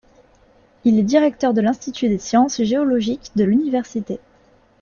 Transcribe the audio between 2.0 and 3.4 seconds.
des sciences géologiques